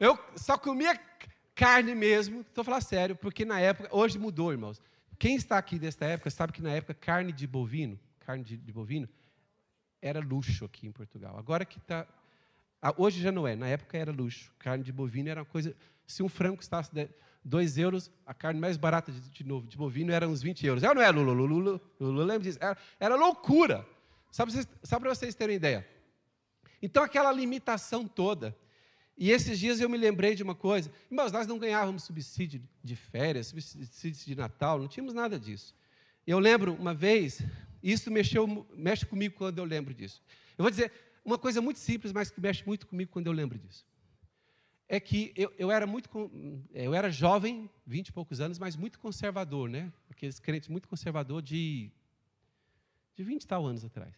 [0.00, 1.00] Eu só comia
[1.54, 4.82] carne mesmo, estou falando sério, porque na época, hoje mudou, irmãos.
[5.16, 8.72] Quem está aqui desta época sabe que na época carne de bovino, carne de, de
[8.72, 9.08] bovino,
[10.02, 11.38] era luxo aqui em Portugal.
[11.38, 12.04] Agora que está.
[12.96, 14.52] Hoje já não é, na época era luxo.
[14.58, 15.72] Carne de bovino era uma coisa.
[16.04, 16.90] Se um frango custasse
[17.48, 20.82] 2 euros, a carne mais barata de, de novo, de bovino era uns 20 euros.
[20.82, 21.32] É ou não é, Lula?
[21.32, 22.58] Lula, Lula lembra disso?
[22.60, 23.86] Era, era loucura.
[24.30, 24.52] Sabe,
[24.88, 25.88] para vocês terem ideia.
[26.82, 28.56] Então, aquela limitação toda.
[29.16, 30.92] E esses dias eu me lembrei de uma coisa.
[31.10, 35.74] Irmãos, nós não ganhávamos subsídio de férias, subsídio de Natal, não tínhamos nada disso.
[36.26, 37.42] Eu lembro uma vez,
[37.82, 40.22] isso mexeu, mexe comigo quando eu lembro disso.
[40.56, 40.92] Eu vou dizer
[41.24, 43.84] uma coisa muito simples, mas que mexe muito comigo quando eu lembro disso.
[44.88, 46.08] É que eu, eu era muito,
[46.72, 49.92] eu era jovem, vinte e poucos anos, mas muito conservador, né?
[50.10, 51.92] Aqueles crentes muito conservador de
[53.18, 54.14] de 20 e tal anos atrás.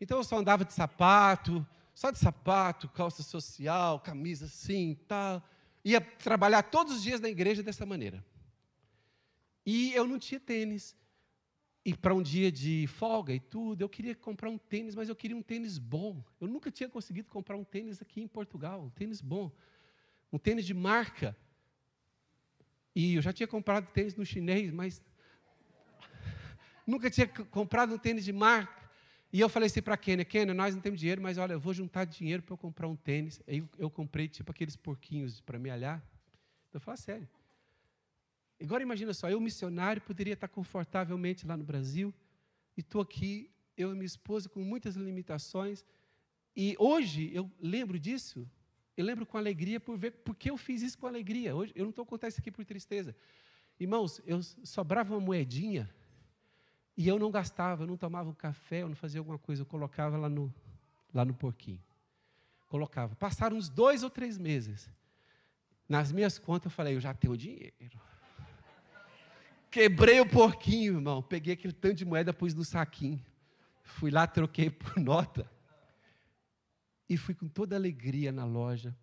[0.00, 5.42] Então eu só andava de sapato, só de sapato, calça social, camisa assim, tal.
[5.84, 8.24] Ia trabalhar todos os dias na igreja dessa maneira.
[9.66, 10.96] E eu não tinha tênis.
[11.84, 15.16] E para um dia de folga e tudo, eu queria comprar um tênis, mas eu
[15.16, 16.24] queria um tênis bom.
[16.40, 19.50] Eu nunca tinha conseguido comprar um tênis aqui em Portugal, um tênis bom.
[20.34, 21.36] Um tênis de marca.
[22.92, 25.00] E eu já tinha comprado tênis no chinês, mas
[26.84, 28.82] nunca tinha comprado um tênis de marca.
[29.32, 31.72] E eu falei assim para a Kênia, nós não temos dinheiro, mas olha, eu vou
[31.72, 33.40] juntar dinheiro para eu comprar um tênis.
[33.46, 36.02] Aí eu, eu comprei tipo aqueles porquinhos para me alhar.
[36.72, 37.28] Eu falei, sério.
[38.60, 42.12] Agora imagina só, eu missionário poderia estar confortavelmente lá no Brasil
[42.76, 45.84] e estou aqui, eu e minha esposa com muitas limitações.
[46.56, 48.50] E hoje eu lembro disso,
[48.96, 51.54] eu lembro com alegria por ver porque eu fiz isso com alegria.
[51.54, 53.14] Hoje eu não estou contando isso aqui por tristeza.
[53.78, 55.92] Irmãos, eu sobrava uma moedinha
[56.96, 59.66] e eu não gastava, eu não tomava um café, eu não fazia alguma coisa, eu
[59.66, 60.52] colocava lá no,
[61.12, 61.82] lá no porquinho.
[62.68, 63.16] Colocava.
[63.16, 64.88] Passaram uns dois ou três meses.
[65.88, 68.00] Nas minhas contas eu falei, eu já tenho dinheiro.
[69.70, 71.20] Quebrei o porquinho, irmão.
[71.20, 73.20] Peguei aquele tanto de moeda, pus no saquinho.
[73.82, 75.50] Fui lá, troquei por nota.
[77.08, 78.96] E fui com toda alegria na loja.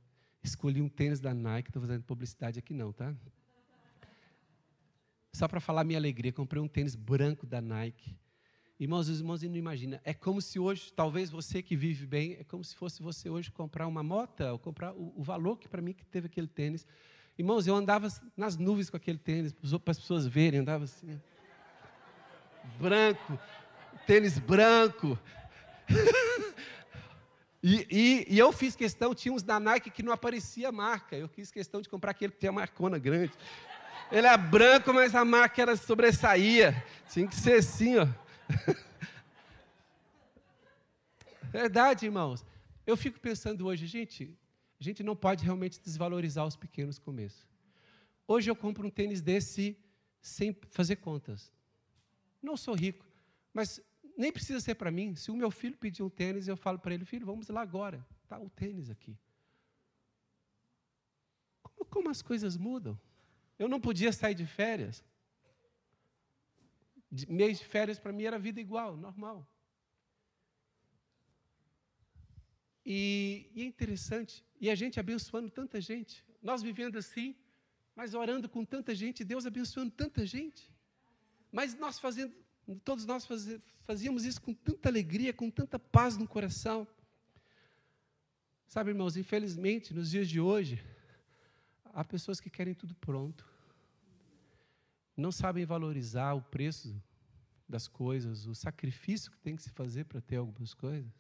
[0.43, 3.13] Escolhi um tênis da Nike, estou fazendo publicidade aqui não, tá?
[5.33, 8.17] Só para falar minha alegria, comprei um tênis branco da Nike.
[8.79, 9.99] Irmãos, os irmãos não imaginam.
[10.03, 13.51] É como se hoje, talvez você que vive bem, é como se fosse você hoje
[13.51, 16.87] comprar uma moto, ou comprar o, o valor que para mim que teve aquele tênis.
[17.37, 21.21] Irmãos, eu andava nas nuvens com aquele tênis, para as pessoas verem, andava assim.
[22.79, 23.39] Branco,
[24.07, 25.17] tênis branco.
[27.63, 31.15] e, e, e, eu fiz questão, tinha uns da Nike que não aparecia a marca.
[31.15, 33.34] Eu fiz questão de comprar aquele que tinha a marcona grande.
[34.12, 36.84] Ele é branco, mas a marca era sobressaía.
[37.12, 38.08] Tinha que ser assim, ó.
[41.52, 42.43] Verdade, irmãos.
[42.86, 44.36] Eu fico pensando hoje, gente,
[44.80, 47.45] a gente não pode realmente desvalorizar os pequenos começos.
[48.28, 49.78] Hoje eu compro um tênis desse
[50.19, 51.52] sem fazer contas.
[52.41, 53.06] Não sou rico,
[53.54, 53.80] mas
[54.17, 55.15] nem precisa ser para mim.
[55.15, 58.06] Se o meu filho pedir um tênis, eu falo para ele, filho, vamos lá agora.
[58.24, 59.17] Está o tênis aqui.
[61.62, 63.00] Como, como as coisas mudam?
[63.58, 65.04] Eu não podia sair de férias.
[67.12, 69.47] De, mês de férias para mim era vida igual, normal.
[72.86, 77.36] E, e, é interessante, e a gente abençoando tanta gente, nós vivendo assim,
[77.95, 80.71] mas orando com tanta gente, Deus abençoando tanta gente.
[81.52, 82.34] Mas nós fazendo,
[82.84, 83.28] todos nós
[83.84, 86.88] fazíamos isso com tanta alegria, com tanta paz no coração.
[88.67, 90.84] Sabe, irmãos, infelizmente, nos dias de hoje,
[91.86, 93.52] há pessoas que querem tudo pronto
[95.21, 97.00] não sabem valorizar o preço
[97.67, 101.12] das coisas, o sacrifício que tem que se fazer para ter algumas coisas.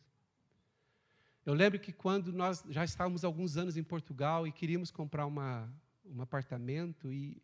[1.45, 5.71] Eu lembro que quando nós já estávamos alguns anos em Portugal e queríamos comprar uma,
[6.05, 7.41] um apartamento e,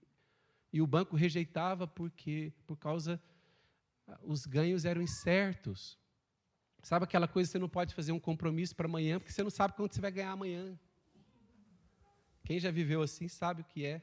[0.72, 3.22] e o banco rejeitava porque por causa
[4.24, 5.98] os ganhos eram incertos.
[6.82, 9.74] Sabe aquela coisa você não pode fazer um compromisso para amanhã porque você não sabe
[9.74, 10.78] quanto você vai ganhar amanhã.
[12.44, 14.02] Quem já viveu assim sabe o que é.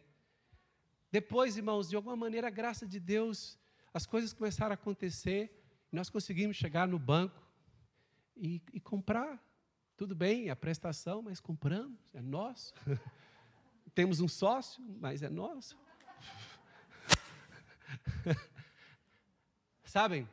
[1.10, 3.58] Depois, irmãos, de alguma maneira, a graça de Deus,
[3.92, 7.40] as coisas começaram a acontecer, nós conseguimos chegar no banco
[8.36, 9.42] e, e comprar.
[9.96, 12.74] Tudo bem, a prestação, mas compramos, é nosso.
[13.94, 15.78] Temos um sócio, mas é nosso.
[19.94, 20.28] Sabem,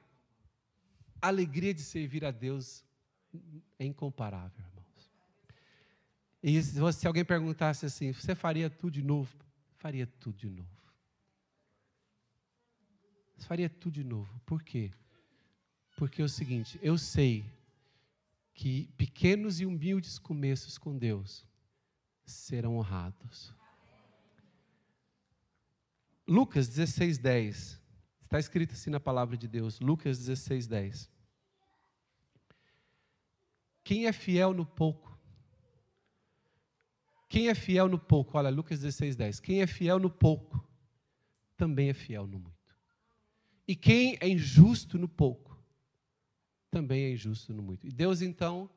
[1.21, 2.83] a alegria de servir a Deus
[3.77, 5.11] é incomparável, irmãos.
[6.41, 9.31] E se alguém perguntasse assim, você faria tudo de novo?
[9.75, 10.67] faria tudo de novo.
[13.37, 14.41] Faria tudo de novo.
[14.47, 14.91] Por quê?
[15.95, 17.45] Porque é o seguinte, eu sei
[18.55, 21.45] que pequenos e humildes começos com Deus
[22.25, 23.53] serão honrados.
[26.27, 27.80] Lucas 16, 10.
[28.31, 31.11] Está escrito assim na palavra de Deus, Lucas 16, 10.
[33.83, 35.19] Quem é fiel no pouco?
[37.27, 38.37] Quem é fiel no pouco?
[38.37, 39.39] Olha, Lucas 16, 10.
[39.41, 40.65] Quem é fiel no pouco,
[41.57, 42.73] também é fiel no muito.
[43.67, 45.61] E quem é injusto no pouco,
[46.69, 47.85] também é injusto no muito.
[47.85, 48.69] E Deus, então,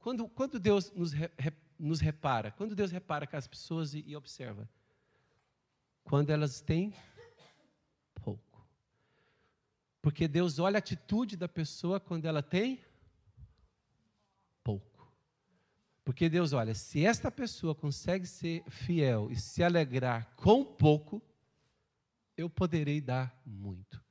[0.00, 1.30] quando, quando Deus nos, re,
[1.78, 4.68] nos repara, quando Deus repara com as pessoas e, e observa,
[6.02, 6.92] quando elas têm.
[10.02, 12.84] Porque Deus olha a atitude da pessoa quando ela tem
[14.64, 15.08] pouco.
[16.04, 21.22] Porque Deus olha, se esta pessoa consegue ser fiel e se alegrar com pouco,
[22.36, 24.02] eu poderei dar muito.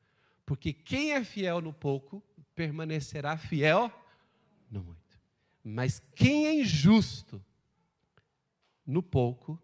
[0.45, 2.23] Porque quem é fiel no pouco,
[2.56, 3.91] permanecerá fiel
[4.69, 5.19] no muito.
[5.62, 7.43] Mas quem é injusto
[8.86, 9.62] no pouco,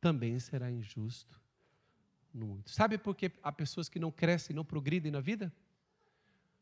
[0.00, 1.41] também será injusto
[2.34, 2.70] muito.
[2.70, 5.52] Sabe por que há pessoas que não crescem, não progridem na vida?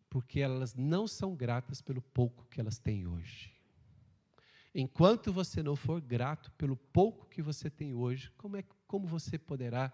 [0.09, 3.53] Porque elas não são gratas pelo pouco que elas têm hoje.
[4.75, 9.37] Enquanto você não for grato pelo pouco que você tem hoje, como, é, como você
[9.39, 9.93] poderá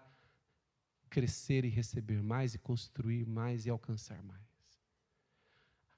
[1.09, 4.45] crescer e receber mais, e construir mais e alcançar mais?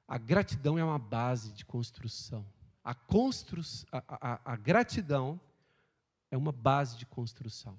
[0.08, 2.46] A gratidão é uma base de construção.
[2.84, 3.62] A, constru
[3.92, 5.40] a, a, a gratidão
[6.32, 7.78] é uma base de construção.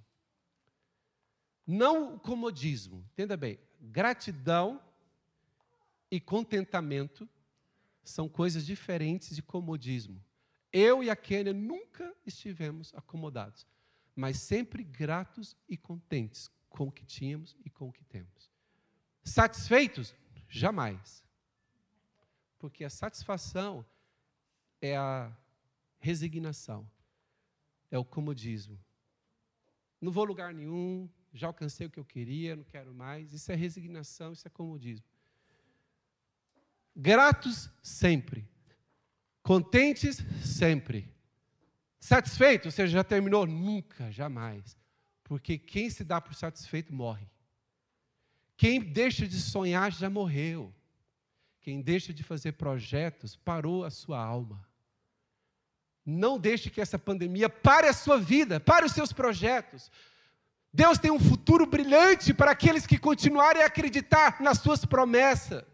[1.71, 3.57] Não o comodismo, entenda bem.
[3.81, 4.83] Gratidão
[6.11, 7.29] e contentamento
[8.03, 10.21] são coisas diferentes de comodismo.
[10.73, 13.69] Eu e a Kênia nunca estivemos acomodados,
[14.17, 18.51] mas sempre gratos e contentes com o que tínhamos e com o que temos.
[19.23, 20.13] Satisfeitos?
[20.49, 21.23] Jamais.
[22.59, 23.87] Porque a satisfação
[24.83, 25.33] é a
[26.01, 26.91] resignação,
[27.93, 28.77] é o comodismo.
[30.01, 33.33] Não vou lugar nenhum, já alcancei o que eu queria, não quero mais.
[33.33, 35.07] Isso é resignação, isso é comodismo.
[36.95, 38.49] Gratos sempre.
[39.43, 41.09] Contentes sempre.
[41.99, 42.75] Satisfeitos?
[42.75, 43.47] Você já terminou?
[43.47, 44.77] Nunca, jamais.
[45.23, 47.27] Porque quem se dá por satisfeito morre.
[48.57, 50.75] Quem deixa de sonhar já morreu.
[51.61, 54.67] Quem deixa de fazer projetos parou a sua alma.
[56.05, 59.91] Não deixe que essa pandemia pare a sua vida, pare os seus projetos.
[60.73, 65.65] Deus tem um futuro brilhante para aqueles que continuarem a acreditar nas suas promessas.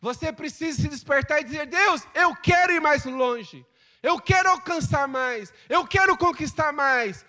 [0.00, 3.66] Você precisa se despertar e dizer: Deus, eu quero ir mais longe,
[4.02, 7.26] eu quero alcançar mais, eu quero conquistar mais,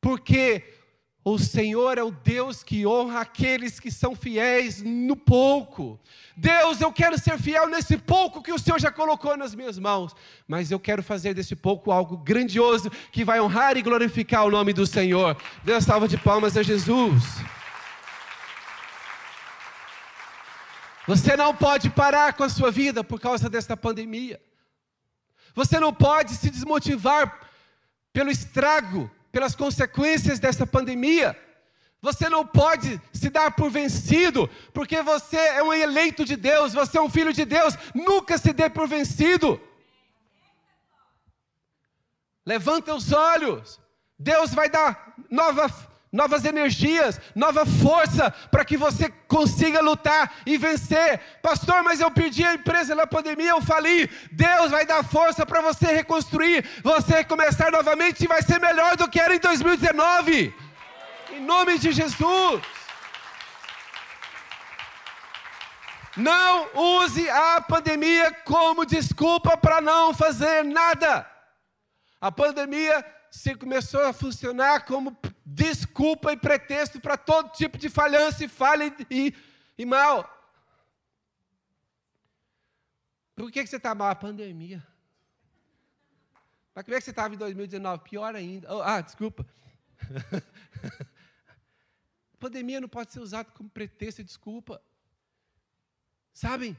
[0.00, 0.62] porque
[1.24, 6.00] o Senhor é o Deus que honra aqueles que são fiéis no pouco.
[6.36, 10.16] Deus, eu quero ser fiel nesse pouco que o Senhor já colocou nas minhas mãos,
[10.48, 14.72] mas eu quero fazer desse pouco algo grandioso que vai honrar e glorificar o nome
[14.72, 15.36] do Senhor.
[15.62, 17.22] Deus, salva de palmas a Jesus.
[21.06, 24.40] Você não pode parar com a sua vida por causa desta pandemia.
[25.54, 27.48] Você não pode se desmotivar
[28.12, 31.36] pelo estrago pelas consequências dessa pandemia.
[32.02, 36.98] Você não pode se dar por vencido, porque você é um eleito de Deus, você
[36.98, 37.74] é um filho de Deus.
[37.94, 39.60] Nunca se dê por vencido.
[42.44, 43.80] Levanta os olhos.
[44.18, 45.68] Deus vai dar nova
[46.12, 51.18] novas energias, nova força para que você consiga lutar e vencer.
[51.40, 55.62] Pastor, mas eu perdi a empresa na pandemia, eu falei, Deus vai dar força para
[55.62, 60.54] você reconstruir, você começar novamente e vai ser melhor do que era em 2019.
[61.32, 62.62] Em nome de Jesus.
[66.14, 71.26] Não use a pandemia como desculpa para não fazer nada.
[72.20, 78.44] A pandemia se começou a funcionar como desculpa e pretexto para todo tipo de falhança
[78.44, 79.34] e falha e,
[79.78, 80.22] e, mal.
[83.34, 84.10] Por que, que você está mal?
[84.10, 84.86] A pandemia.
[86.74, 88.04] Mas como é que você estava em 2019?
[88.04, 88.76] Pior ainda.
[88.76, 89.46] Oh, ah, desculpa.
[92.34, 94.82] a pandemia não pode ser usada como pretexto e desculpa.
[96.34, 96.76] Sabem?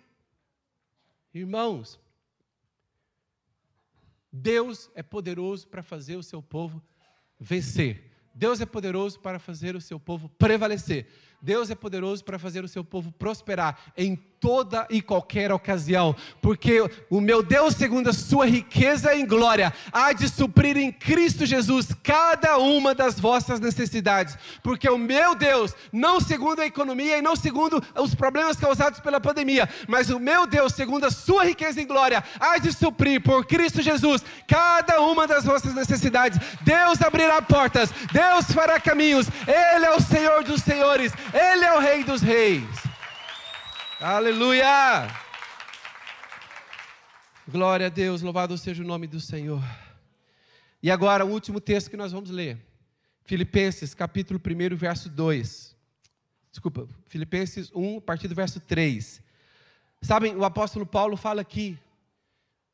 [1.34, 2.00] Irmãos,
[4.36, 6.82] Deus é poderoso para fazer o seu povo
[7.40, 8.12] vencer.
[8.34, 11.08] Deus é poderoso para fazer o seu povo prevalecer.
[11.44, 16.82] Deus é poderoso para fazer o seu povo prosperar em toda e qualquer ocasião, porque
[17.10, 21.88] o meu Deus, segundo a sua riqueza em glória, há de suprir em Cristo Jesus
[22.04, 27.38] cada uma das vossas necessidades, porque o meu Deus, não segundo a economia e não
[27.38, 31.88] segundo os problemas causados pela pandemia, mas o meu Deus, segundo a sua riqueza em
[31.88, 36.38] glória, há de suprir por Cristo Jesus cada uma das vossas necessidades.
[36.64, 41.80] Deus abrirá portas, Deus fará caminhos, Ele é o Senhor dos senhores, Ele é o
[41.80, 42.64] Rei dos reis.
[44.00, 45.08] Aleluia!
[47.48, 49.64] Glória a Deus, louvado seja o nome do Senhor.
[50.82, 52.64] E agora, o último texto que nós vamos ler.
[53.24, 55.76] Filipenses, capítulo 1, verso 2.
[56.52, 59.20] Desculpa, Filipenses 1, a partir do verso 3.
[60.04, 61.80] Sabem, o apóstolo Paulo fala aqui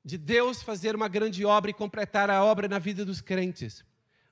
[0.03, 3.85] de Deus fazer uma grande obra e completar a obra na vida dos crentes.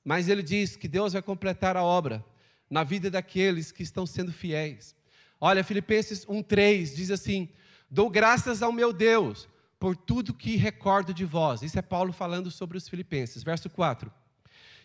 [0.04, 2.26] Mas ele diz que Deus vai completar a obra
[2.70, 4.96] na vida daqueles que estão sendo fiéis.
[5.40, 7.50] Olha, Filipenses 1:3 diz assim:
[7.90, 9.48] "Dou graças ao meu Deus
[9.80, 11.62] por tudo que recordo de vós".
[11.62, 13.44] Isso é Paulo falando sobre os filipenses.
[13.44, 14.12] Verso 4.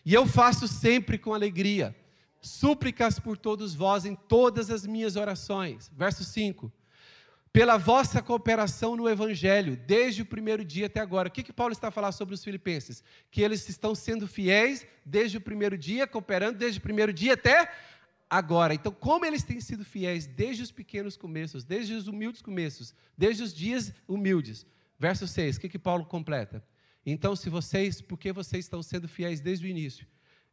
[0.05, 1.95] "E eu faço sempre com alegria
[2.41, 5.91] súplicas por todos vós em todas as minhas orações".
[5.95, 6.71] Verso 5.
[7.53, 11.29] Pela vossa cooperação no Evangelho, desde o primeiro dia até agora.
[11.29, 13.03] O que, que Paulo está a falar sobre os filipenses?
[13.29, 17.71] Que eles estão sendo fiéis desde o primeiro dia, cooperando desde o primeiro dia até
[18.27, 18.73] agora.
[18.73, 23.43] Então, como eles têm sido fiéis desde os pequenos começos, desde os humildes começos, desde
[23.43, 24.65] os dias humildes.
[24.97, 26.65] Verso 6, o que, que Paulo completa?
[27.05, 30.07] Então, se vocês, porque vocês estão sendo fiéis desde o início,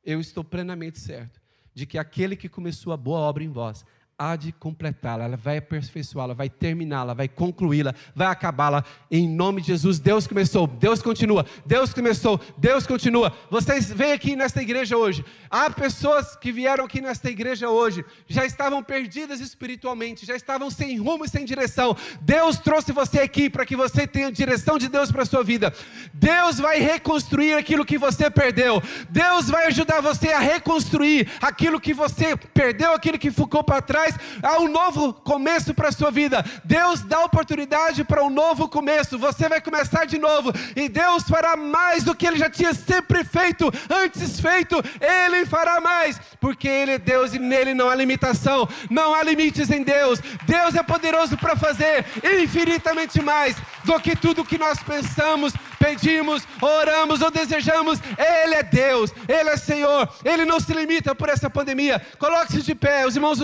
[0.05, 1.41] eu estou plenamente certo
[1.73, 3.87] de que aquele que começou a boa obra em vós
[4.21, 9.69] há de completá-la, ela vai aperfeiçoá-la, vai terminá-la, vai concluí-la, vai acabá-la, em nome de
[9.69, 9.99] Jesus.
[9.99, 13.33] Deus começou, Deus continua, Deus começou, Deus continua.
[13.51, 18.45] Vocês vêm aqui nesta igreja hoje, há pessoas que vieram aqui nesta igreja hoje, já
[18.45, 21.97] estavam perdidas espiritualmente, já estavam sem rumo e sem direção.
[22.21, 25.73] Deus trouxe você aqui para que você tenha direção de Deus para a sua vida.
[26.13, 31.95] Deus vai reconstruir aquilo que você perdeu, Deus vai ajudar você a reconstruir aquilo que
[31.95, 34.10] você perdeu, aquilo que ficou para trás
[34.43, 36.45] há um novo começo para a sua vida.
[36.65, 39.19] Deus dá oportunidade para um novo começo.
[39.19, 43.25] Você vai começar de novo e Deus fará mais do que ele já tinha sempre
[43.25, 44.83] feito, antes feito.
[45.01, 49.71] Ele fará mais, porque ele é Deus e nele não há limitação, não há limites
[49.71, 50.21] em Deus.
[50.47, 52.05] Deus é poderoso para fazer
[52.43, 57.99] infinitamente mais do que tudo que nós pensamos, pedimos, oramos ou desejamos.
[58.19, 62.01] Ele é Deus, Ele é Senhor, Ele não se limita por essa pandemia.
[62.19, 63.39] Coloque-se de pé, os irmãos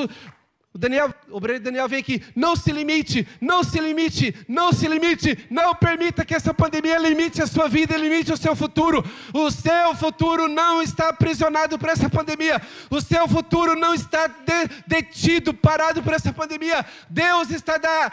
[0.77, 5.47] o Daniel, o Daniel vem aqui, não se limite, não se limite, não se limite,
[5.51, 9.03] não permita que essa pandemia limite a sua vida, limite o seu futuro.
[9.33, 12.61] O seu futuro não está aprisionado por essa pandemia.
[12.91, 16.85] O seu futuro não está de, detido, parado por essa pandemia.
[17.09, 18.13] Deus está da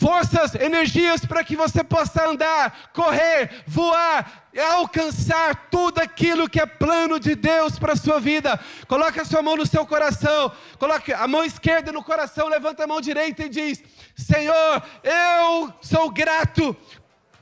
[0.00, 7.20] forças, energias para que você possa andar, correr, voar, alcançar tudo aquilo que é plano
[7.20, 8.58] de Deus para a sua vida.
[8.88, 12.86] Coloque a sua mão no seu coração, coloque a mão esquerda no coração, levanta a
[12.86, 13.82] mão direita e diz:
[14.16, 16.76] Senhor, eu sou grato.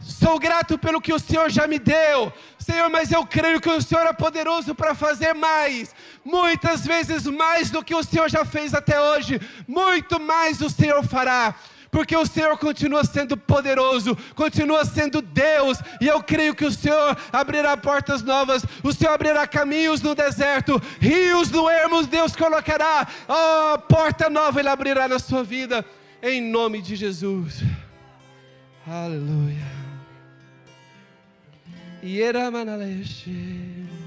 [0.01, 3.83] Sou grato pelo que o Senhor já me deu, Senhor, mas eu creio que o
[3.83, 5.93] Senhor é poderoso para fazer mais,
[6.25, 11.05] muitas vezes mais do que o Senhor já fez até hoje, muito mais o Senhor
[11.05, 11.53] fará
[11.91, 17.17] porque o Senhor continua sendo poderoso, continua sendo Deus, e eu creio que o Senhor
[17.33, 23.79] abrirá portas novas, o Senhor abrirá caminhos no deserto, rios no ermos, Deus colocará, oh,
[23.79, 25.85] porta nova Ele abrirá na sua vida,
[26.23, 27.63] em nome de Jesus.
[28.87, 29.67] Aleluia.
[32.03, 33.98] Ieramanaleixe.